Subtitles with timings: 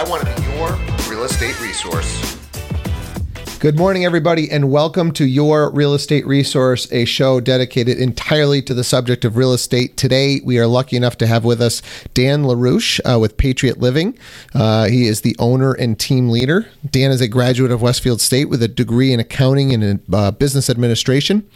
[0.00, 0.78] I want to be your
[1.10, 2.39] real estate resource.
[3.60, 8.72] Good morning, everybody, and welcome to Your Real Estate Resource, a show dedicated entirely to
[8.72, 9.98] the subject of real estate.
[9.98, 11.82] Today, we are lucky enough to have with us
[12.14, 14.18] Dan LaRouche uh, with Patriot Living.
[14.54, 16.70] Uh, he is the owner and team leader.
[16.90, 20.70] Dan is a graduate of Westfield State with a degree in accounting and uh, business
[20.70, 21.46] administration.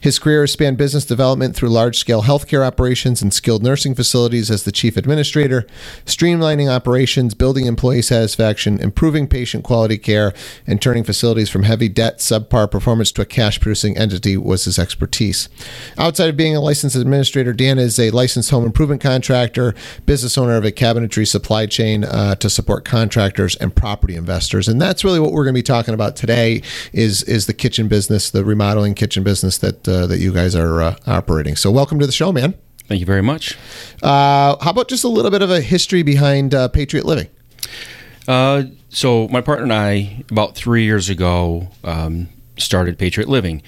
[0.00, 4.50] His career has spanned business development through large scale healthcare operations and skilled nursing facilities
[4.50, 5.68] as the chief administrator,
[6.06, 10.34] streamlining operations, building employee satisfaction, improving patient quality care,
[10.66, 14.78] and turning facilities from heavy debt, subpar performance to a cash producing entity was his
[14.78, 15.48] expertise.
[15.98, 19.74] Outside of being a licensed administrator, Dan is a licensed home improvement contractor,
[20.06, 24.66] business owner of a cabinetry supply chain uh, to support contractors and property investors.
[24.66, 27.88] And that's really what we're going to be talking about today is is the kitchen
[27.88, 31.56] business, the remodeling kitchen business that uh, that you guys are uh, operating.
[31.56, 32.54] So welcome to the show, man.
[32.88, 33.56] Thank you very much.
[34.02, 37.28] Uh, how about just a little bit of a history behind uh, Patriot Living?
[38.28, 43.62] Uh, so my partner and I, about three years ago, um, started Patriot Living.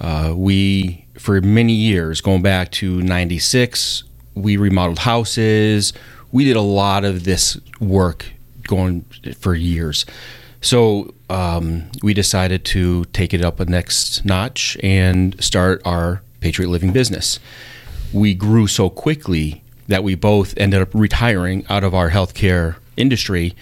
[0.00, 4.04] Uh, we, for many years, going back to '96,
[4.34, 5.92] we remodeled houses.
[6.30, 8.26] We did a lot of this work
[8.64, 9.04] going
[9.38, 10.06] for years.
[10.60, 16.68] So um, we decided to take it up a next notch and start our Patriot
[16.68, 17.40] Living business.
[18.12, 23.54] We grew so quickly that we both ended up retiring out of our healthcare industry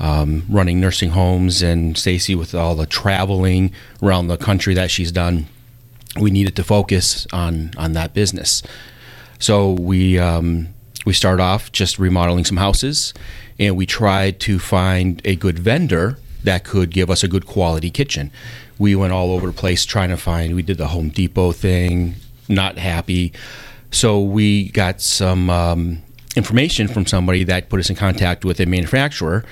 [0.00, 5.12] um, running nursing homes, and Stacy with all the traveling around the country that she's
[5.12, 5.46] done,
[6.18, 8.62] we needed to focus on on that business.
[9.38, 10.68] So we um,
[11.06, 13.14] we start off just remodeling some houses,
[13.58, 17.90] and we tried to find a good vendor that could give us a good quality
[17.90, 18.30] kitchen.
[18.78, 20.56] We went all over the place trying to find.
[20.56, 22.14] We did the Home Depot thing,
[22.48, 23.32] not happy.
[23.90, 26.02] So we got some um,
[26.36, 29.44] information from somebody that put us in contact with a manufacturer,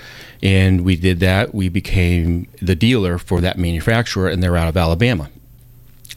[0.43, 1.55] and we did that.
[1.55, 5.31] We became the dealer for that manufacturer, and they're out of Alabama.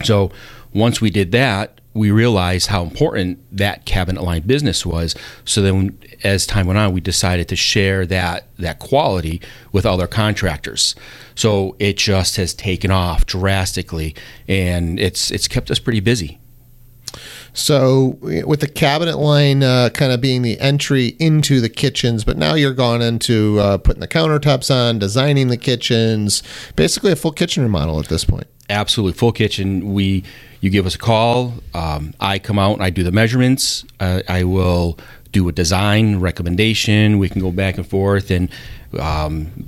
[0.04, 0.32] So
[0.74, 5.14] once we did that, we realized how important that cabinet line business was.
[5.44, 10.08] So then, as time went on, we decided to share that that quality with other
[10.08, 10.96] contractors.
[11.36, 14.16] So it just has taken off drastically,
[14.48, 16.40] and it's it's kept us pretty busy.
[17.54, 22.38] So with the cabinet line uh, kind of being the entry into the kitchens, but
[22.38, 26.44] now you're gone into uh, putting the countertops on, designing the kitchens,
[26.76, 28.48] basically a full kitchen remodel at this point.
[28.70, 29.94] Absolutely, full kitchen.
[29.94, 30.24] We
[30.62, 31.56] you give us a call.
[31.74, 33.84] Um, I come out and I do the measurements.
[34.00, 34.98] Uh, I will
[35.32, 37.20] do a design recommendation.
[37.20, 38.50] We can go back and forth and
[38.98, 39.68] um,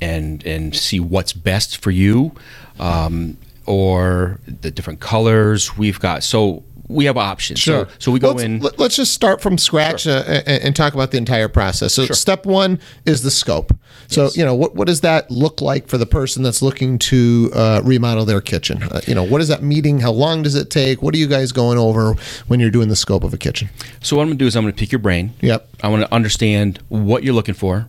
[0.00, 2.32] and and see what's best for you.
[2.80, 3.36] Um,
[3.66, 6.24] or the different colors we've got.
[6.24, 7.60] So we have options.
[7.60, 7.86] Sure.
[7.86, 8.60] So, so we go let's, in.
[8.60, 10.18] Let's just start from scratch sure.
[10.18, 11.94] uh, and, and, talk about the entire process.
[11.94, 12.16] So, sure.
[12.16, 13.72] step one is the scope.
[14.08, 14.36] So, yes.
[14.36, 17.80] you know, what, what does that look like for the person that's looking to uh,
[17.84, 18.82] remodel their kitchen?
[18.82, 20.00] Uh, you know, what is that meeting?
[20.00, 21.02] How long does it take?
[21.02, 22.14] What are you guys going over
[22.48, 23.68] when you're doing the scope of a kitchen?
[24.00, 25.32] So, what I'm going to do is I'm going to pick your brain.
[25.40, 25.68] Yep.
[25.82, 27.88] I want to understand what you're looking for,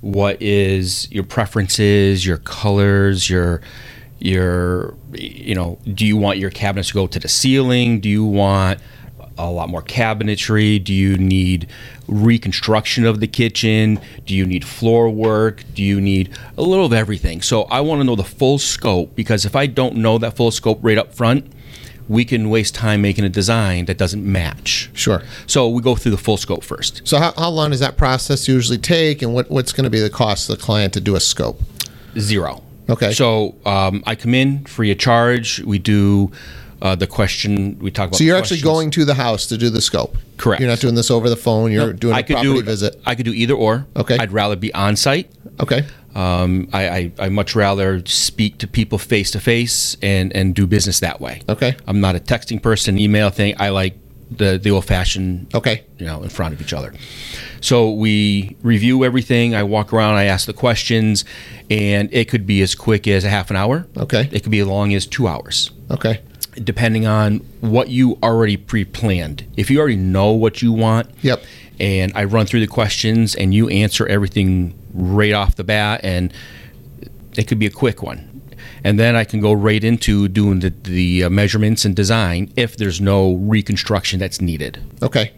[0.00, 3.60] what is your preferences, your colors, your
[4.18, 8.24] your you know do you want your cabinets to go to the ceiling do you
[8.24, 8.80] want
[9.36, 11.68] a lot more cabinetry do you need
[12.08, 16.92] reconstruction of the kitchen do you need floor work do you need a little of
[16.92, 20.36] everything so i want to know the full scope because if i don't know that
[20.36, 21.52] full scope right up front
[22.08, 24.90] we can waste time making a design that doesn't match.
[24.94, 25.22] Sure.
[25.46, 27.06] So we go through the full scope first.
[27.06, 30.00] So how, how long does that process usually take, and what, what's going to be
[30.00, 31.60] the cost to the client to do a scope?
[32.18, 32.62] Zero.
[32.88, 33.12] Okay.
[33.12, 35.60] So um, I come in free of charge.
[35.60, 36.30] We do
[36.80, 37.78] uh, the question.
[37.78, 38.16] We talk about.
[38.18, 40.16] So you're actually going to the house to do the scope.
[40.36, 40.60] Correct.
[40.60, 41.72] You're not doing this over the phone.
[41.72, 43.00] You're doing a I could property do, visit.
[43.04, 43.86] I could do either or.
[43.96, 44.16] Okay.
[44.18, 45.30] I'd rather be on site.
[45.60, 45.84] Okay.
[46.14, 50.66] Um, I, I I much rather speak to people face to face and and do
[50.66, 51.42] business that way.
[51.48, 51.76] Okay.
[51.86, 53.54] I'm not a texting person, email thing.
[53.58, 53.98] I like
[54.30, 55.52] the the old fashioned.
[55.54, 55.84] Okay.
[55.98, 56.92] You know, in front of each other.
[57.60, 59.54] So we review everything.
[59.54, 61.24] I walk around, I ask the questions,
[61.70, 63.86] and it could be as quick as a half an hour.
[63.96, 64.28] Okay.
[64.32, 65.70] It could be as long as two hours.
[65.90, 66.20] Okay.
[66.62, 69.46] Depending on what you already pre planned.
[69.56, 71.10] If you already know what you want.
[71.22, 71.42] Yep.
[71.80, 76.32] And I run through the questions and you answer everything right off the bat, and
[77.36, 78.27] it could be a quick one
[78.84, 82.76] and then I can go right into doing the, the uh, measurements and design if
[82.76, 84.82] there's no reconstruction that's needed.
[85.02, 85.32] Okay.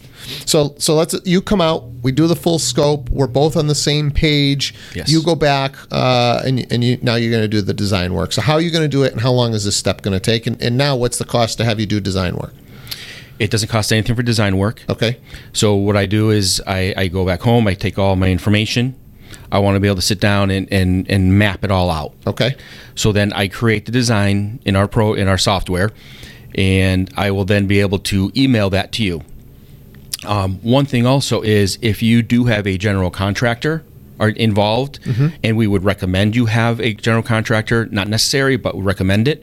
[0.46, 1.84] So so let's you come out.
[2.02, 3.11] We do the full scope.
[3.11, 4.75] We're both on the same page.
[4.94, 5.11] Yes.
[5.11, 8.32] You go back, uh, and and you now you're going to do the design work.
[8.32, 10.19] So how are you going to do it, and how long is this step going
[10.19, 10.46] to take?
[10.46, 12.52] And, and now what's the cost to have you do design work?
[13.38, 14.84] It doesn't cost anything for design work.
[14.88, 15.19] Okay.
[15.55, 17.67] So what I do is I, I go back home.
[17.67, 18.94] I take all my information.
[19.52, 22.12] I want to be able to sit down and, and, and map it all out.
[22.26, 22.56] Okay.
[22.94, 25.91] So then I create the design in our pro in our software,
[26.55, 29.23] and I will then be able to email that to you.
[30.26, 33.82] Um, one thing also is if you do have a general contractor
[34.19, 35.00] are involved,
[35.43, 39.43] and we would recommend you have a general contractor, not necessary, but we recommend it.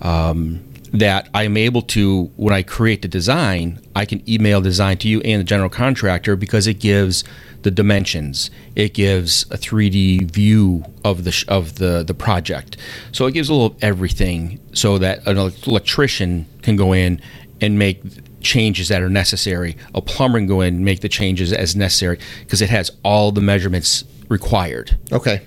[0.00, 0.60] Um,
[0.92, 5.08] that I am able to, when I create the design, I can email design to
[5.08, 7.24] you and the general contractor because it gives
[7.62, 12.76] the dimensions, it gives a 3D view of the of the the project,
[13.12, 17.20] so it gives a little everything, so that an electrician can go in
[17.60, 18.02] and make
[18.40, 19.76] changes that are necessary.
[19.94, 23.30] A plumber can go in and make the changes as necessary because it has all
[23.30, 24.98] the measurements required.
[25.12, 25.42] Okay.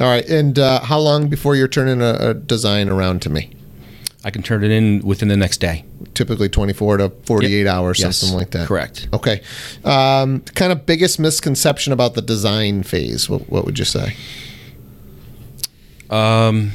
[0.00, 0.26] All right.
[0.26, 3.52] And uh, how long before you're turning a, a design around to me?
[4.22, 5.84] I can turn it in within the next day.
[6.14, 8.66] Typically 24 to 48 hours, Yes, something like that.
[8.68, 9.08] correct.
[9.14, 9.40] Okay.
[9.84, 13.30] Um, kind of biggest misconception about the design phase.
[13.30, 14.14] What, what would you say?
[16.10, 16.72] Um,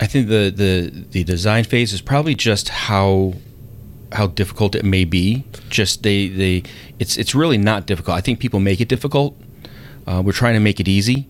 [0.00, 3.34] I think the, the the design phase is probably just how
[4.12, 5.44] how difficult it may be.
[5.68, 6.64] Just they they
[6.98, 8.16] it's it's really not difficult.
[8.16, 9.36] I think people make it difficult.
[10.06, 11.28] Uh, we're trying to make it easy.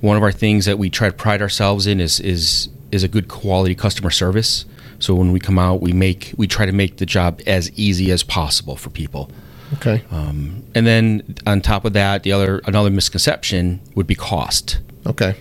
[0.00, 3.08] One of our things that we try to pride ourselves in is is is a
[3.08, 4.64] good quality customer service.
[4.98, 8.10] So when we come out, we make we try to make the job as easy
[8.10, 9.30] as possible for people.
[9.74, 10.04] Okay.
[10.10, 14.78] Um, and then on top of that, the other another misconception would be cost.
[15.06, 15.36] Okay.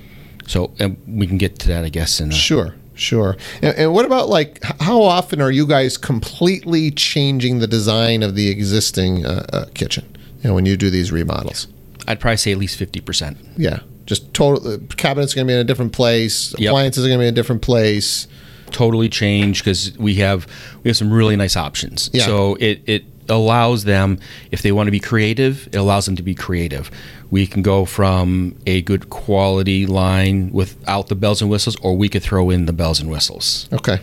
[0.47, 2.19] So and we can get to that, I guess.
[2.19, 2.75] In a, Sure.
[2.95, 3.35] Sure.
[3.61, 8.35] And, and what about like how often are you guys completely changing the design of
[8.35, 10.05] the existing uh, uh, kitchen?
[10.41, 11.67] You know, when you do these remodels.
[12.07, 13.37] I'd probably say at least fifty percent.
[13.55, 13.79] Yeah.
[14.05, 16.53] Just total cabinets are going to be in a different place.
[16.57, 16.69] Yep.
[16.69, 18.27] Appliances are going to be in a different place.
[18.71, 20.47] Totally change because we have
[20.83, 22.09] we have some really nice options.
[22.13, 22.25] Yeah.
[22.25, 24.19] So it it allows them
[24.51, 26.91] if they want to be creative, it allows them to be creative.
[27.29, 32.09] We can go from a good quality line without the bells and whistles, or we
[32.09, 33.69] could throw in the bells and whistles.
[33.71, 33.99] Okay.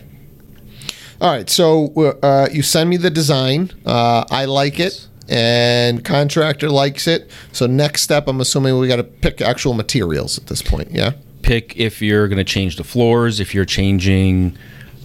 [1.19, 1.49] All right.
[1.49, 1.93] So
[2.23, 3.71] uh, you send me the design.
[3.85, 7.31] Uh, I like it, and contractor likes it.
[7.53, 10.91] So next step, I'm assuming we got to pick actual materials at this point.
[10.91, 11.13] Yeah.
[11.41, 14.57] Pick if you're going to change the floors, if you're changing.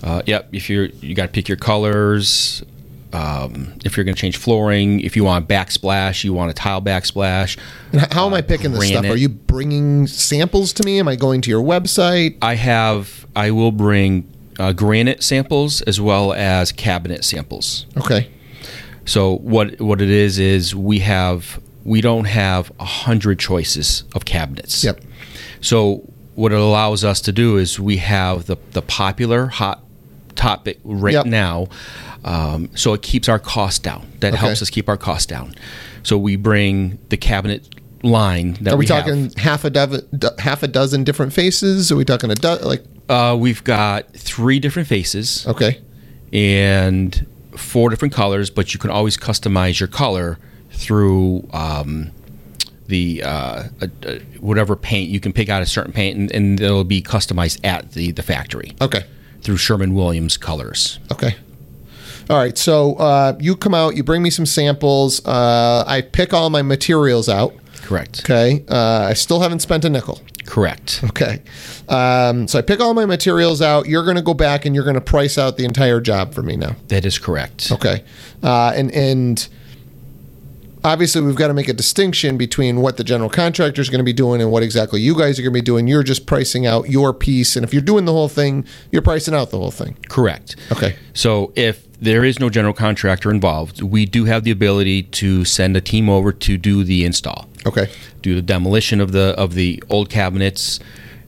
[0.03, 2.63] Uh, yep, if you're you got to pick your colors.
[3.13, 6.83] Um, if you're going to change flooring, if you want backsplash, you want a tile
[6.83, 7.57] backsplash.
[7.93, 9.07] And how am I picking this stuff?
[9.07, 10.99] Are you bringing samples to me?
[10.99, 12.37] Am I going to your website?
[12.43, 17.87] I have I will bring uh, granite samples as well as cabinet samples.
[17.97, 18.29] Okay.
[19.07, 24.25] So what what it is is we have we don't have a hundred choices of
[24.27, 24.85] cabinets.
[24.85, 25.01] Yep.
[25.61, 26.03] So
[26.35, 29.83] what it allows us to do is we have the the popular hot
[30.35, 31.27] topic right Yep.
[31.27, 31.69] now.
[32.25, 34.07] Um, so it keeps our costs down.
[34.21, 34.41] That Okay.
[34.45, 35.55] helps us keep our costs down.
[36.03, 37.69] So we bring the cabinet
[38.03, 39.05] line that we Are we, have.
[39.05, 40.03] talking half a dozen,
[40.39, 41.91] half a dozen different faces?
[41.91, 42.85] Are we talking a do- like?
[43.09, 45.47] Uh, we've got three different faces.
[45.47, 45.79] Okay.
[46.33, 47.25] and
[47.57, 50.39] four different colors, but you can always customize your color
[50.71, 52.11] through um,
[52.87, 53.87] the uh, uh,
[54.41, 57.93] whatever paint you can pick out a certain paint, and, and it'll be customized at
[57.93, 59.05] the the factory Okay.
[59.43, 60.99] through Sherwin-Williams colors.
[61.13, 61.35] Okay.
[62.29, 62.59] All right.
[62.59, 65.25] So uh, you come out, you bring me some samples.
[65.25, 67.55] Uh, I pick all my materials out.
[67.87, 68.21] Correct.
[68.25, 68.65] Okay.
[68.69, 70.21] Uh, I still haven't spent a nickel.
[70.45, 71.03] Correct.
[71.05, 71.41] Okay.
[71.89, 73.87] Um, so I pick all my materials out.
[73.87, 76.43] You're going to go back and you're going to price out the entire job for
[76.43, 76.75] me now.
[76.89, 77.71] That is correct.
[77.71, 78.03] Okay.
[78.43, 79.49] Uh, and and
[80.83, 84.05] obviously we've got to make a distinction between what the general contractor is going to
[84.05, 85.87] be doing and what exactly you guys are going to be doing.
[85.87, 89.35] You're just pricing out your piece, and if you're doing the whole thing, you're pricing
[89.35, 89.97] out the whole thing.
[90.09, 90.57] Correct.
[90.73, 90.97] Okay.
[91.15, 95.77] So if there is no general contractor involved, we do have the ability to send
[95.77, 97.49] a team over to do the install.
[97.67, 97.91] Okay.
[98.23, 100.79] do the demolition of the of the old cabinets.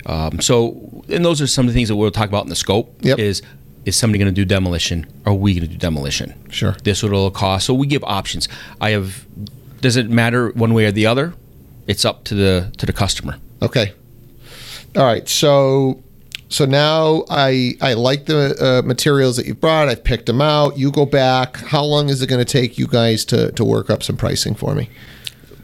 [0.07, 2.57] Um, so, and those are some of the things that we'll talk about in the
[2.57, 2.95] scope.
[3.01, 3.19] Yep.
[3.19, 3.43] Is
[3.85, 5.07] is somebody going to do demolition?
[5.27, 6.35] Are we going to do demolition?
[6.51, 6.77] Sure.
[6.85, 7.67] This what it'll cost.
[7.67, 8.49] So we give options.
[8.81, 9.27] I have.
[9.81, 11.35] Does it matter one way or the other?
[11.87, 13.37] It's up to the to the customer.
[13.63, 13.93] Okay.
[14.97, 15.29] All right.
[15.29, 16.03] So
[16.49, 19.89] so now I I like the uh, materials that you've brought.
[19.89, 20.79] I've picked them out.
[20.79, 21.57] You go back.
[21.57, 24.55] How long is it going to take you guys to to work up some pricing
[24.55, 24.89] for me?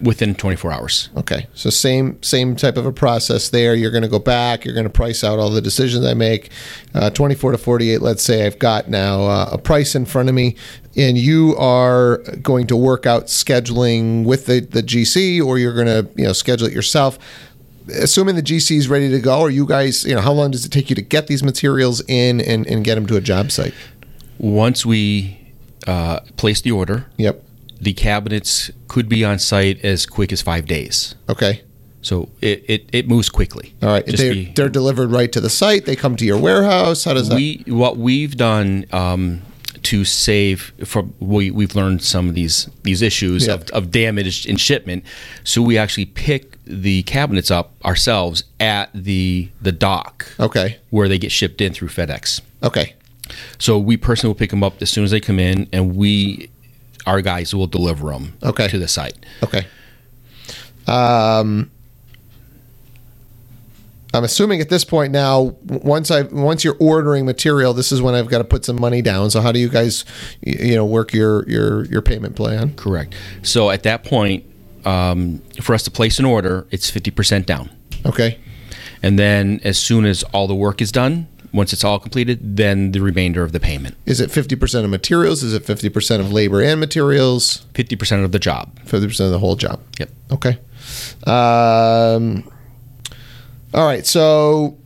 [0.03, 1.09] Within 24 hours.
[1.17, 1.47] Okay.
[1.55, 3.75] So same same type of a process there.
[3.75, 4.65] You're going to go back.
[4.65, 6.51] You're going to price out all the decisions I make.
[6.93, 8.03] Uh, 24 to 48.
[8.03, 10.57] Let's say I've got now uh, a price in front of me,
[10.97, 15.87] and you are going to work out scheduling with the the GC, or you're going
[15.87, 17.19] to you know schedule it yourself.
[18.01, 20.65] Assuming the GC is ready to go, are you guys, you know, how long does
[20.65, 23.51] it take you to get these materials in and, and get them to a job
[23.51, 23.75] site?
[24.39, 25.39] Once we
[25.87, 27.45] uh, place the order, Yep.
[27.81, 31.15] the cabinets could be on site as quick as five days.
[31.29, 31.63] Okay.
[32.01, 33.75] So it, it, it moves quickly.
[33.83, 34.05] All right.
[34.07, 35.85] They're, be- they're delivered right to the site.
[35.87, 37.05] They come to your warehouse.
[37.05, 37.37] How does that?
[37.37, 39.41] we what we've done um,
[39.85, 43.55] to save from we we've learned some of these these issues Yeah.
[43.55, 45.03] of, of damage in shipment.
[45.45, 50.79] So we actually pick the cabinets up ourselves at the the dock okay.
[50.91, 52.41] where they get shipped in through FedEx.
[52.63, 52.95] Okay.
[53.59, 56.51] So we personally will pick them up as soon as they come in, and we
[57.07, 58.69] our guys will deliver them Okay.
[58.69, 59.17] to the site.
[59.43, 59.67] Okay.
[60.87, 61.71] Um,
[64.15, 68.15] I'm assuming at this point now, once I once you're ordering material, this is when
[68.15, 69.31] I've got to put some money down.
[69.31, 70.05] So how do you guys,
[70.41, 72.75] you know, work your your your payment plan?
[72.77, 73.15] Correct.
[73.43, 74.45] So at that point,
[74.87, 77.71] um, for us to place an order, it's fifty percent down.
[78.07, 78.39] Okay.
[79.03, 82.93] And then as soon as all the work is done, once it's all completed, then
[82.93, 83.97] the remainder of the payment.
[84.07, 85.43] Is it 50% of materials?
[85.45, 87.65] Is it 50% of labor and materials?
[87.75, 88.77] 50% of the job.
[88.81, 89.81] 50% of the whole job.
[90.01, 90.11] Yep.
[90.33, 90.59] Okay.
[91.27, 92.51] Um,
[93.73, 94.05] all right.
[94.05, 94.77] So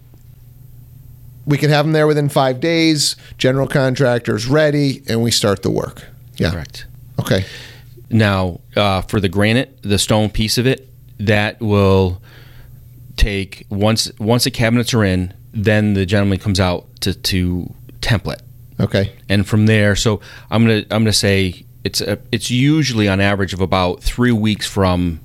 [1.46, 3.16] we can have them there within five days.
[3.38, 6.04] General contractor's ready, and we start the work.
[6.36, 6.50] Yeah.
[6.50, 6.86] Correct.
[7.18, 7.46] Okay.
[8.10, 10.88] Now, uh, for the granite, the stone piece of it,
[11.18, 12.22] that will
[13.16, 18.40] take once once the cabinets are in, then the gentleman comes out to, to template.
[18.80, 19.12] Okay.
[19.28, 20.20] and from there so
[20.52, 24.68] i'm gonna i'm gonna say it's a, it's usually on average of about three weeks
[24.68, 25.18] from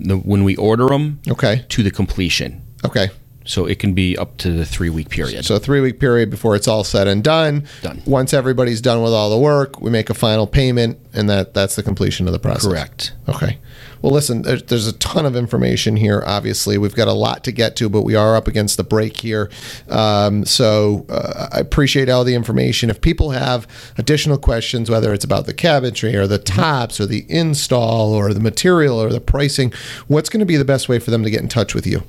[0.00, 1.64] the when we order them Okay.
[1.68, 3.10] to the completion Okay.
[3.50, 6.30] So it can be up to the three week period So a three week period
[6.30, 7.66] before it's all said and done.
[7.82, 8.00] Done.
[8.06, 11.74] Once everybody's done with all the work, we make a final payment, and that that's
[11.74, 12.66] the completion of the process.
[12.70, 13.58] correct Okay.
[14.02, 16.22] Well, listen, there's, there's a ton of information here.
[16.26, 19.18] Obviously, we've got a lot to get to, but we are up against the break
[19.18, 19.50] here.
[19.88, 22.90] Um, so uh, I appreciate all the information.
[22.90, 23.66] If people have
[23.98, 28.40] additional questions, whether it's about the cabinetry or the tops or the install or the
[28.40, 29.72] material or the pricing,
[30.08, 32.02] what's going to be the best way for them to get in touch with you?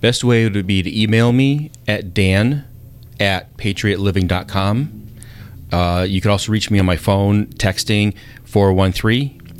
[0.00, 2.64] best way would be to email me at dan
[3.20, 5.08] at patriotliving.com
[5.72, 8.14] uh, you can also reach me on my phone texting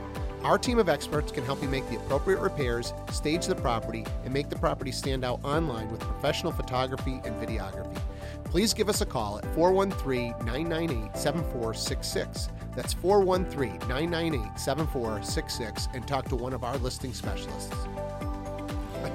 [0.42, 4.34] Our team of experts can help you make the appropriate repairs, stage the property, and
[4.34, 7.98] make the property stand out online with professional photography and videography.
[8.44, 12.50] Please give us a call at 413 998 7466.
[12.74, 17.72] That's 413 998 7466 and talk to one of our listing specialists.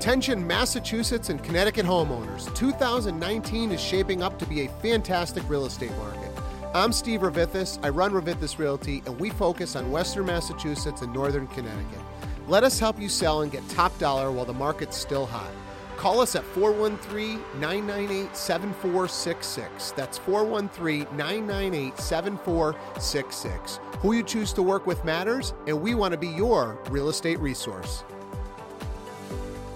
[0.01, 2.51] Attention, Massachusetts and Connecticut homeowners.
[2.55, 6.31] 2019 is shaping up to be a fantastic real estate market.
[6.73, 7.77] I'm Steve Ravithis.
[7.83, 11.99] I run Ravithis Realty, and we focus on Western Massachusetts and Northern Connecticut.
[12.47, 15.51] Let us help you sell and get top dollar while the market's still hot.
[15.97, 19.91] Call us at 413 998 7466.
[19.91, 23.79] That's 413 998 7466.
[23.99, 27.39] Who you choose to work with matters, and we want to be your real estate
[27.39, 28.03] resource.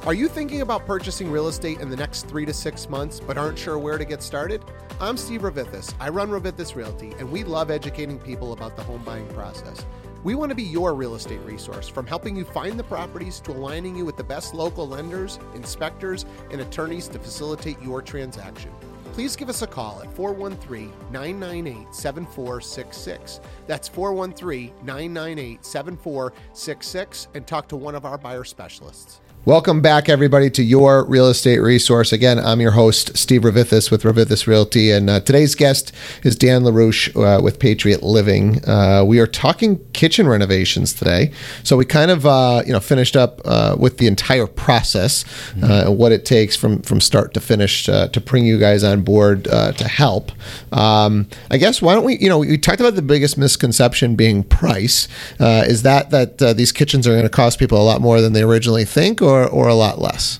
[0.05, 3.39] Are you thinking about purchasing real estate in the next three to six months but
[3.39, 4.63] aren't sure where to get started?
[5.01, 5.95] I'm Steve Ravithis.
[6.00, 9.83] I run Ravithis Realty, and we love educating people about the home buying process.
[10.24, 13.51] We want to be your real estate resource from helping you find the properties to
[13.51, 18.69] aligning you with the best local lenders, inspectors, and attorneys to facilitate your transaction.
[19.13, 23.39] please give us a call at 413 998 7466.
[23.65, 29.21] That's 413 998 7466 and talk to one of our buyer specialists.
[29.45, 32.11] Welcome back, everybody, to your real estate resource.
[32.11, 35.91] Again, I'm your host, Steve Ravithis with Ravithis Realty, and uh, today's guest
[36.23, 38.67] is Dan LaRouche uh, with Patriot Living.
[38.67, 43.15] Uh, we are talking kitchen renovations today, so we kind of uh, you know finished
[43.15, 45.23] up uh, with the entire process
[45.61, 49.03] uh, and what it takes from from start to finish to bring you guys on
[49.03, 50.31] board uh, to help.
[50.73, 52.17] Um, I guess why don't we?
[52.17, 55.07] You know, we talked about the biggest misconception being price.
[55.39, 58.21] Uh, is that that uh, these kitchens are going to cost people a lot more
[58.21, 60.39] than they originally think, or or a lot less?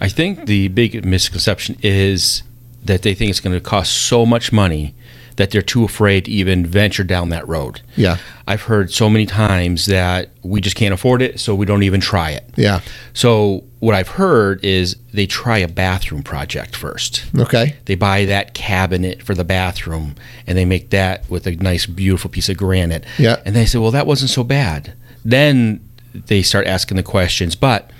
[0.00, 2.42] I think the big misconception is
[2.82, 4.94] that they think it's going to cost so much money
[5.36, 7.80] that they're too afraid to even venture down that road.
[7.96, 8.18] Yeah.
[8.46, 12.00] I've heard so many times that we just can't afford it, so we don't even
[12.00, 12.44] try it.
[12.56, 12.80] Yeah.
[13.14, 17.24] So what I've heard is they try a bathroom project first.
[17.38, 17.76] Okay.
[17.86, 20.14] They buy that cabinet for the bathroom
[20.46, 23.04] and they make that with a nice, beautiful piece of granite.
[23.18, 23.40] Yeah.
[23.46, 24.94] And they say, well, that wasn't so bad.
[25.24, 25.80] Then
[26.12, 27.90] they start asking the questions, but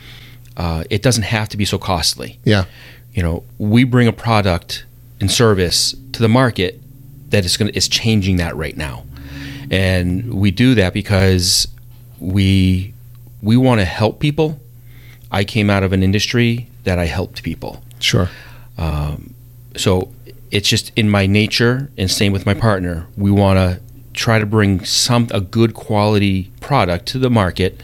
[0.60, 2.38] uh, it doesn't have to be so costly.
[2.44, 2.64] Yeah.
[3.14, 4.84] You know, we bring a product
[5.20, 6.80] and service to the market
[7.30, 9.04] that is going to is changing that right now,
[9.70, 11.66] and we do that because
[12.18, 12.92] we
[13.42, 14.60] we want to help people.
[15.32, 18.28] I came out of an industry that I helped people Sure.
[19.76, 20.12] so
[20.50, 23.80] it's just in my nature and same with my partner we want to
[24.12, 27.80] try to bring some a good quality product to the market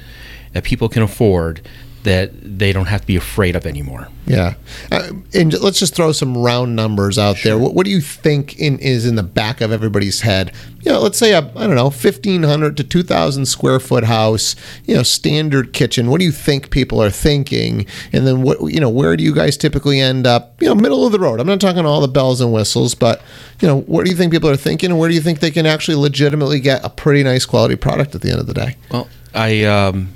[0.52, 1.60] that people can afford
[2.06, 4.54] that they don't have to be afraid of anymore Yeah.
[4.90, 7.58] Uh, and let's just throw some round numbers out there.
[7.58, 10.52] What, what do you think in, is in the back of everybody's head?
[10.82, 14.94] You know, let's say a, I don't know, 1,500 to 2,000 square foot house, you
[14.94, 16.08] know, standard kitchen.
[16.08, 17.86] What do you think people are thinking?
[18.12, 20.62] And then what, you know, where do you guys typically end up?
[20.62, 21.40] You know, middle of the road.
[21.40, 23.20] I'm not talking all the bells and whistles, but,
[23.60, 24.90] you know, what do you think people are thinking?
[24.90, 28.14] And where do you think they can actually legitimately get a pretty nice quality product
[28.14, 28.76] at the end of the day?
[28.90, 30.08] well i um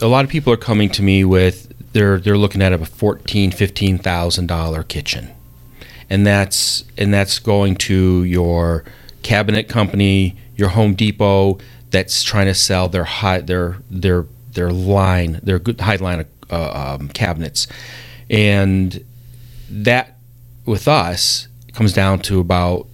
[0.00, 3.50] a lot of people are coming to me with they're they're looking at a 14
[3.50, 5.30] 15000 dollar kitchen.
[6.08, 8.84] And that's and that's going to your
[9.22, 11.58] cabinet company, your Home Depot
[11.90, 16.26] that's trying to sell their high their their their line, their good high line of
[16.50, 17.66] uh, um, cabinets,
[18.28, 19.04] and
[19.68, 20.18] that
[20.66, 22.86] with us comes down to about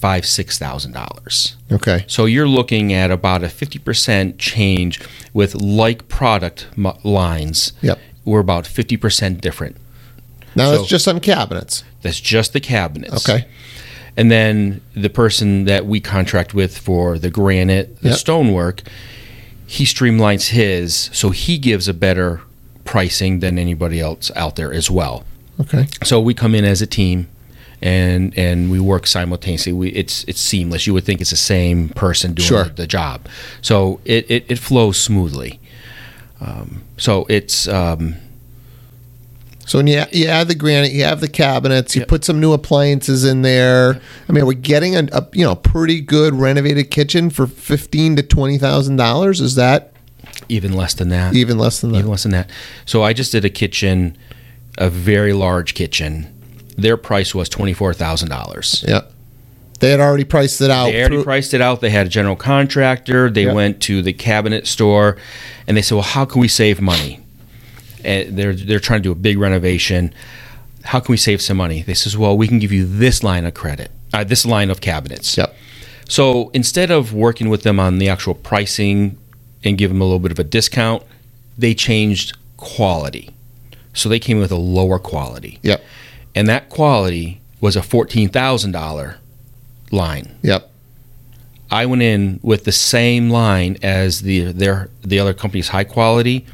[0.00, 1.56] five six thousand dollars.
[1.70, 2.04] Okay.
[2.08, 5.00] So you're looking at about a 50% change
[5.34, 7.72] with like product mu- lines.
[7.82, 7.98] Yep.
[8.24, 9.76] We're about 50% different.
[10.56, 11.84] Now that's just on cabinets.
[12.02, 13.28] That's just the cabinets.
[13.28, 13.46] Okay.
[14.16, 18.18] And then the person that we contract with for the granite, the Yep.
[18.18, 18.82] stonework,
[19.66, 22.40] he streamlines his so he gives a better
[22.84, 25.24] pricing than anybody else out there as well.
[25.60, 25.86] Okay.
[26.02, 27.28] So we come in as a team
[27.82, 29.72] and and we work simultaneously.
[29.72, 30.86] We it's it's seamless.
[30.86, 32.64] You would think it's the same person doing Sure.
[32.64, 33.26] the, the job.
[33.62, 35.60] So it, it, it flows smoothly.
[36.40, 38.16] Um, so it's um,
[39.66, 42.08] So when you, you add the granite, you have the cabinets, you Yep.
[42.08, 44.00] put some new appliances in there.
[44.28, 48.22] I mean, we're getting a, a you know pretty good renovated kitchen for fifteen to
[48.22, 49.40] twenty thousand dollars.
[49.40, 49.92] Is that
[50.48, 51.34] even less than that.
[51.34, 51.98] even less than that?
[51.98, 52.50] even less than that.
[52.84, 54.16] So I just did a kitchen,
[54.78, 56.26] a very large kitchen.
[56.80, 58.84] Their price was twenty four thousand dollars.
[58.86, 59.02] Yeah,
[59.80, 60.86] they had already priced it out.
[60.86, 61.80] They already through- priced it out.
[61.80, 63.30] They had a general contractor.
[63.30, 63.52] They Yeah.
[63.52, 65.16] went to the cabinet store,
[65.66, 67.20] and they said, "Well, how can we save money?"
[68.04, 70.12] And they're they're trying to do a big renovation.
[70.84, 71.82] How can we save some money?
[71.82, 74.80] They says, "Well, we can give you this line of credit, uh, this line of
[74.80, 75.54] cabinets." Yep.
[76.08, 79.16] So instead of working with them on the actual pricing
[79.62, 81.02] and give them a little bit of a discount,
[81.58, 83.30] they changed quality.
[83.92, 85.58] So they came with a lower quality.
[85.62, 85.84] Yep.
[86.34, 89.16] And that quality was a $14,000
[89.90, 90.34] line.
[90.42, 90.70] Yep.
[91.70, 96.44] I went in with the same line as the their the other company's high quality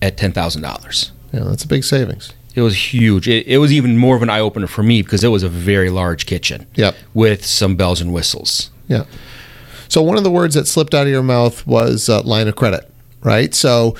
[0.00, 1.10] at $10,000.
[1.32, 2.32] Yeah, that's a big savings.
[2.54, 3.28] It was huge.
[3.28, 5.48] It, it was even more of an eye opener for me because it was a
[5.48, 6.94] very large kitchen Yep.
[7.12, 8.70] with some bells and whistles.
[8.86, 9.04] Yeah.
[9.88, 12.54] So one of the words that slipped out of your mouth was uh, line of
[12.54, 12.88] credit,
[13.22, 13.52] right?
[13.52, 13.96] So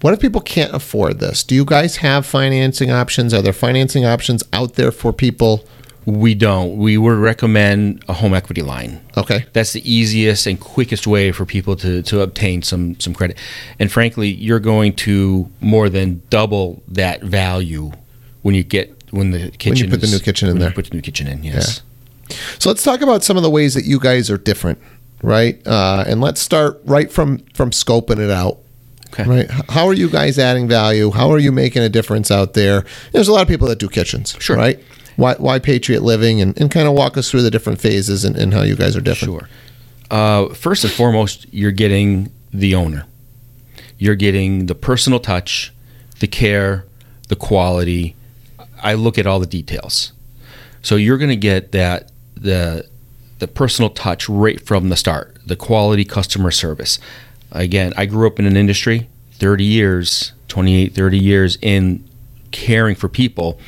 [0.00, 1.42] what if people can't afford this?
[1.42, 3.34] Do you guys have financing options?
[3.34, 5.64] Are there financing options out there for people?
[6.06, 6.78] We don't.
[6.78, 9.00] We would recommend a home equity line.
[9.16, 9.44] Okay.
[9.52, 13.36] That's the easiest and quickest way for people to, to obtain some, some credit.
[13.78, 17.92] And frankly, you're going to more than double that value
[18.42, 20.66] when you get when the kitchen when you put the new kitchen in when you
[20.68, 20.74] there.
[20.74, 21.42] put the new kitchen in.
[21.42, 21.82] Yes.
[22.58, 24.78] So let's talk about some of the ways that you guys are different,
[25.22, 25.60] right?
[25.66, 28.58] Uh, and let's start right from from scoping it out.
[29.12, 29.24] Okay.
[29.24, 29.50] Right.
[29.70, 31.10] How are you guys adding value?
[31.10, 32.84] How are you making a difference out there?
[33.12, 34.36] There's a lot of people that do kitchens.
[34.38, 34.56] Sure.
[34.56, 34.82] Right.
[35.16, 38.36] Why, why Patriot Living and, and kind of walk us through the different phases and,
[38.36, 39.40] and how you guys are different.
[39.40, 39.48] Sure.
[40.10, 43.04] Uh, first and foremost, you're getting the owner.
[43.98, 45.72] You're getting the personal touch,
[46.20, 46.84] the care,
[47.28, 48.14] the quality.
[48.80, 50.12] I look at all the details.
[50.82, 52.88] So you're going to get that the
[53.40, 55.36] the personal touch right from the start.
[55.46, 56.98] The quality customer service.
[57.52, 62.08] Again, I grew up in an industry 30 years, 28, 30 years in
[62.50, 63.58] caring for people.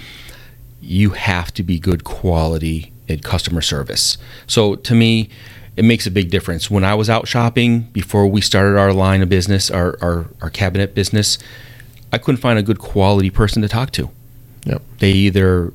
[0.81, 4.19] You have to be good quality in customer service.
[4.47, 5.29] So to me,
[5.77, 6.71] it makes a big difference.
[6.71, 10.51] When I was out shopping before we started our line of business, our, our, our
[10.51, 11.39] cabinet business,
[12.13, 14.11] I couldn't find a good quality person to talk to.
[14.65, 14.83] Yep.
[14.99, 15.73] They either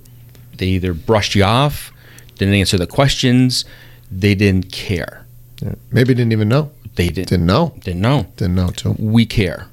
[0.58, 1.92] they either brushed you off,
[2.38, 3.66] didn't answer the questions,
[4.12, 5.26] they didn't care.
[5.62, 5.76] Yeah.
[5.92, 6.72] Maybe didn't even know.
[6.96, 7.74] They didn't Didn't know.
[7.84, 8.28] didn't know.
[8.38, 8.96] Didn't know too.
[8.98, 9.68] We care.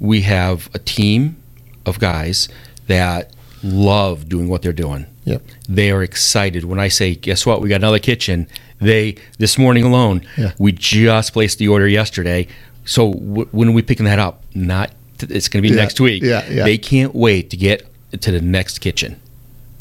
[0.00, 1.36] We have a team
[1.84, 2.48] of guys
[2.86, 3.32] that
[3.62, 5.06] love doing what they're doing.
[5.24, 5.42] Yep.
[5.68, 7.60] They are excited when I say, "Guess what?
[7.60, 8.46] We got another kitchen."
[8.80, 10.52] They this morning alone, Yeah.
[10.58, 12.46] we just placed the order yesterday.
[12.84, 14.42] So w- when are we picking that up?
[14.54, 16.22] Not it's going to be Yeah, next week.
[16.22, 16.62] yeah, yeah.
[16.64, 17.82] They can't wait to get
[18.20, 19.16] to the next kitchen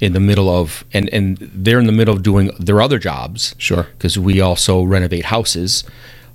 [0.02, 3.54] in the middle of and and they're in the middle of doing their other jobs
[3.60, 3.88] Sure.
[3.98, 5.84] because we also renovate houses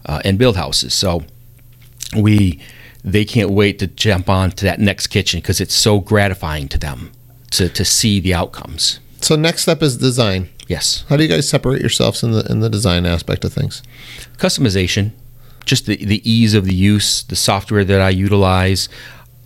[0.07, 0.95] uh, and build houses.
[0.95, 1.25] So
[2.17, 2.61] we
[3.05, 6.79] they can't wait to jump on to that next kitchen because it's so gratifying to
[6.79, 7.11] them
[7.51, 9.01] to, to see the outcomes.
[9.21, 10.49] So next step is design.
[10.69, 13.83] Yes, How do you guys separate yourselves in the in the design aspect of things?
[14.39, 15.11] customization,
[15.65, 18.89] just the, the ease of the use, the software that I utilize.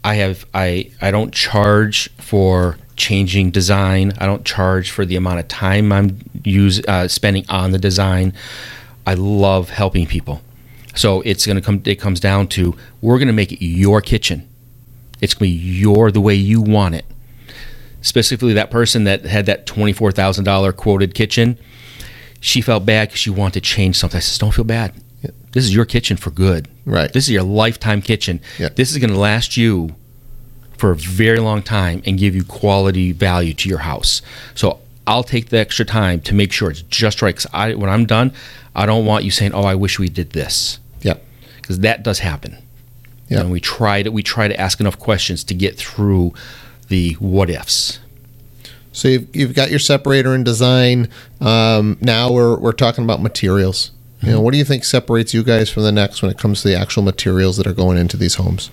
[0.05, 4.13] I have I I don't charge for changing design.
[4.19, 8.33] I don't charge for the amount of time I'm use uh, spending on the design.
[9.07, 10.43] I love helping people.
[10.97, 11.83] So it's gonna come.
[11.85, 14.49] It comes down to we're gonna make it your kitchen.
[15.21, 17.05] It's gonna be your the way you want it.
[18.03, 21.59] Specifically, that person that had that twenty four thousand dollar quoted kitchen,
[22.41, 24.19] she felt bad because she wanted to change something.
[24.19, 24.93] I said, "Don't feel bad.
[25.57, 26.69] This is your kitchen for good.
[26.85, 27.11] Right.
[27.11, 28.43] This is your lifetime kitchen.
[28.59, 28.69] Yeah.
[28.69, 29.95] This is going to last you
[30.77, 34.21] for a very long time and give you quality value to your house.
[34.55, 37.35] So I'll take the extra time to make sure it's just right.
[37.35, 38.35] Because I, when I'm done,
[38.75, 41.25] I don't want you saying, "Oh, I wish we did this," Yep.
[41.57, 42.59] because that does happen.
[43.29, 43.41] Yeah.
[43.41, 46.33] And we try to we try to ask enough questions to get through
[46.89, 47.99] the what ifs.
[48.93, 51.09] So you've, you've got your separator and design.
[51.41, 53.91] Um, now we're, we're talking about materials.
[54.23, 56.63] You know, what do you think separates you guys from the next when it comes
[56.63, 58.71] to the actual materials that are going into these homes?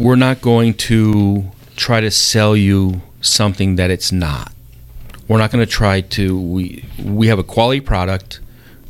[0.00, 4.52] we're not going to try to sell you something that it's not.
[5.28, 8.40] We're not going to try to we we have a quality product.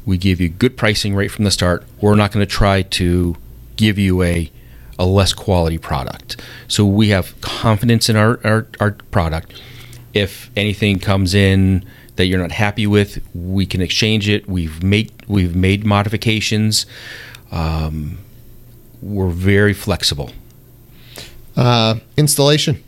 [0.07, 1.85] We give you good pricing right from the start.
[2.01, 3.37] We're not going to try to
[3.77, 4.51] give you a
[4.99, 6.37] a less quality product.
[6.69, 9.59] So we have confidence in our, our, our product.
[10.13, 11.87] If anything comes in
[12.17, 14.47] that you're not happy with, we can exchange it.
[14.47, 16.85] We've made we've made modifications.
[17.51, 18.19] Um,
[19.01, 20.33] we're very flexible.
[21.57, 22.83] Uh, installation,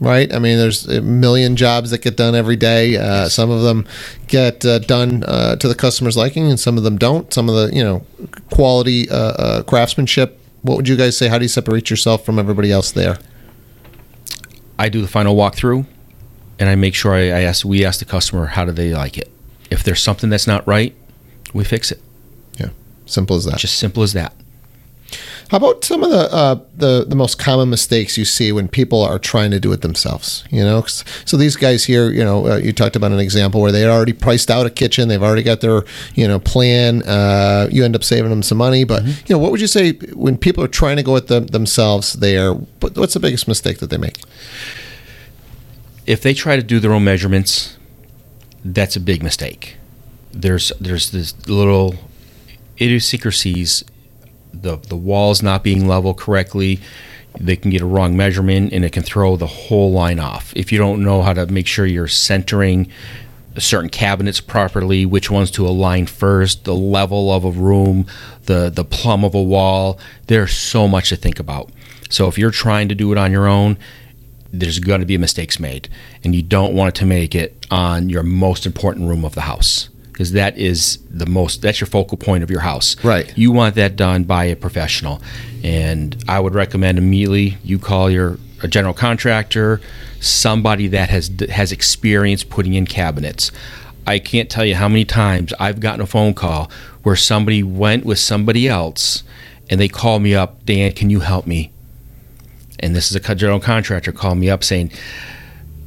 [0.00, 0.32] right?
[0.32, 2.96] I mean, there's a million jobs that get done every day.
[2.96, 3.86] Uh, some of them
[4.26, 7.32] get uh, done uh, to the customer's liking, and some of them don't.
[7.32, 8.04] Some of the, you know,
[8.50, 10.40] quality uh, uh, craftsmanship.
[10.62, 11.28] What would you guys say?
[11.28, 13.18] How do you separate yourself from everybody else there?
[14.78, 15.86] I do the final walkthrough,
[16.58, 17.64] and I make sure I, I ask.
[17.64, 19.30] We ask the customer how do they like it.
[19.70, 20.94] If there's something that's not right,
[21.52, 22.00] we fix it.
[22.58, 22.70] Yeah,
[23.06, 23.58] simple as that.
[23.58, 24.34] Just simple as that.
[25.50, 29.02] How about some of the, uh, the the most common mistakes you see when people
[29.02, 30.42] are trying to do it themselves?
[30.50, 33.60] You know, 'Cause- so these guys here, you know, uh, you talked about an example
[33.60, 37.02] where they had already priced out a kitchen, they've already got their you know plan.
[37.02, 39.92] Uh, you end up saving them some money, but you know, what would you say
[40.14, 42.14] when people are trying to go at them themselves?
[42.14, 44.18] There, what- what's the biggest mistake that they make?
[46.06, 47.76] If they try to do their own measurements,
[48.64, 49.76] that's a big mistake.
[50.32, 51.94] There's there's this little
[52.80, 53.84] idiosyncrasies.
[54.62, 56.80] The the walls not being level correctly.
[57.38, 60.52] They can get a wrong measurement and it can throw the whole line off.
[60.54, 62.88] If you don't know how to make sure you're centering
[63.58, 68.06] certain cabinets properly, which ones to align first, the level of a room,
[68.44, 69.98] the the plumb of a wall.
[70.26, 71.70] There's so much to think about.
[72.08, 73.78] So if you're trying to do it on your own,
[74.52, 75.88] there's going to be mistakes made,
[76.22, 79.88] and you don't want to make it on your most important room of the house
[80.14, 83.02] because that is the most that's your focal point of your house.
[83.04, 83.36] Right.
[83.36, 85.20] You want that done by a professional,
[85.64, 89.80] and I would recommend immediately you call your a general contractor,
[90.20, 93.50] somebody that has has experience putting in cabinets.
[94.06, 96.70] I can't tell you how many times I've gotten a phone call
[97.02, 99.24] where somebody went with somebody else
[99.68, 101.72] and they call me up, Dan, can you help me?
[102.78, 104.92] And this is a general contractor call me up saying,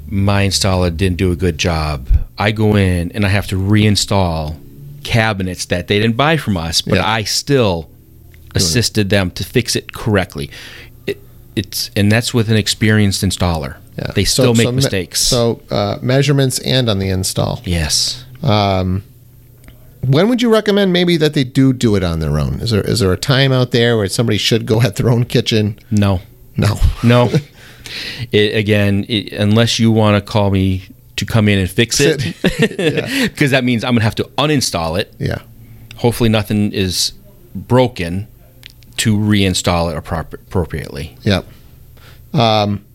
[0.10, 2.08] my installer didn't do a good job.
[2.38, 4.56] I go in and I have to reinstall
[5.04, 7.08] cabinets that they didn't buy from us, but Yeah.
[7.10, 7.90] I still
[8.56, 10.50] assisted them to fix it correctly.
[11.06, 11.20] It,
[11.56, 13.76] it's and that's with an experienced installer.
[13.98, 14.12] Yeah.
[14.16, 15.22] They So- still make so me- mistakes.
[15.22, 17.62] So uh, measurements and on the install.
[17.66, 18.24] yes.
[20.02, 22.62] When would you recommend maybe that they do do it on their own?
[22.62, 25.26] Is there is there a time out there where somebody should go at their own
[25.26, 25.78] kitchen?
[25.92, 26.22] No.
[26.56, 26.80] No.
[27.04, 27.30] No.
[28.32, 30.84] it, again, it, unless you want to call me
[31.16, 32.20] to come in and fix it,
[33.32, 35.14] because that means I'm gonna have to uninstall it.
[35.20, 35.42] Yeah.
[35.98, 37.14] Hopefully, nothing is
[37.56, 38.28] broken
[38.98, 41.18] to reinstall it appropriately.
[41.24, 41.46] Yep.
[42.34, 42.86] Um,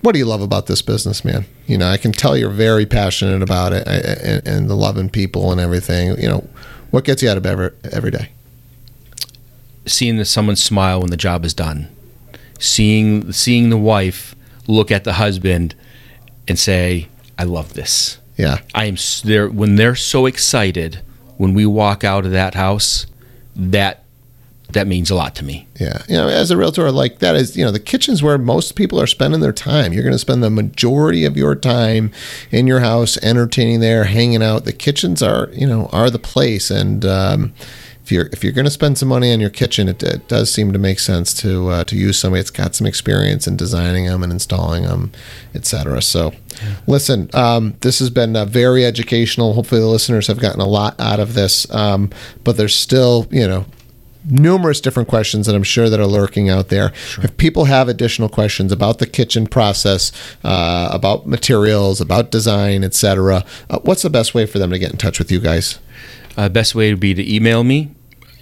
[0.00, 1.44] what do you love about this business, man?
[1.66, 5.50] You know, I can tell you're very passionate about it and, and the loving people
[5.50, 6.20] and everything.
[6.20, 6.48] You know,
[6.90, 8.30] what gets you out of bed every, every day?
[9.86, 11.88] Seeing that someone smile when the job is done,
[12.62, 14.34] seeing seeing the wife
[14.66, 15.74] look at the husband
[16.46, 18.58] and say, "I love this." Yeah.
[18.74, 21.00] I am there when they're so excited
[21.36, 23.06] when we walk out of that house.
[23.54, 24.02] That
[24.72, 25.68] that means a lot to me.
[25.78, 28.74] Yeah, you know, as a realtor, like that is, you know, the kitchen's where most
[28.74, 29.92] people are spending their time.
[29.92, 32.10] You're going to spend the majority of your time
[32.50, 34.64] in your house, entertaining there, hanging out.
[34.64, 36.70] The kitchens are, you know, are the place.
[36.70, 37.52] And um,
[38.04, 40.50] if you're if you're going to spend some money on your kitchen, it, it does
[40.50, 44.06] seem to make sense to uh, to use somebody that's got some experience in designing
[44.06, 45.12] them and installing them,
[45.54, 46.02] etc.
[46.02, 46.32] So,
[46.86, 49.54] listen, um, this has been uh, very educational.
[49.54, 51.72] Hopefully, the listeners have gotten a lot out of this.
[51.72, 52.10] Um,
[52.42, 53.66] but there's still, you know
[54.24, 56.92] numerous different questions that I'm sure that are lurking out there.
[57.22, 60.12] If people have additional questions about the kitchen process,
[60.44, 64.92] uh, about materials, about design, etc., uh, what's the best way for them to get
[64.92, 65.78] in touch with you guys?
[66.36, 67.94] Uh, best way would be to email me.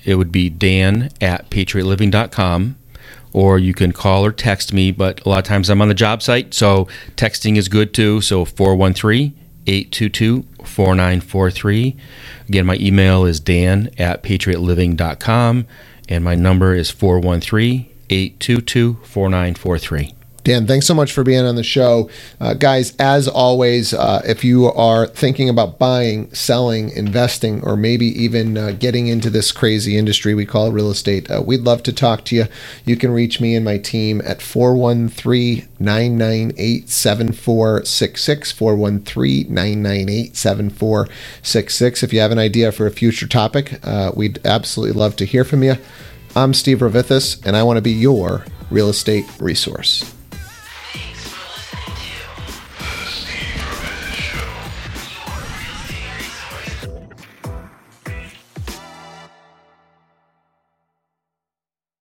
[0.05, 2.77] It would be dan at patriotliving.com.
[3.33, 5.95] Or you can call or text me, but a lot of times I'm on the
[5.95, 8.21] job site, so texting is good too.
[8.21, 11.97] So 413 822 4943.
[12.49, 15.67] Again, my email is dan at patriotliving.com,
[16.09, 20.15] and my number is 413 822 4943.
[20.43, 22.09] Dan, thanks so much for being on the show.
[22.41, 28.07] Uh, guys, as always, uh, if you are thinking about buying, selling, investing, or maybe
[28.07, 31.93] even uh, getting into this crazy industry we call real estate, uh, we'd love to
[31.93, 32.47] talk to you.
[32.87, 38.53] You can reach me and my team at 413 998 7466.
[38.53, 42.03] 413 998 7466.
[42.03, 45.45] If you have an idea for a future topic, uh, we'd absolutely love to hear
[45.45, 45.77] from you.
[46.35, 50.15] I'm Steve Ravithis, and I want to be your real estate resource.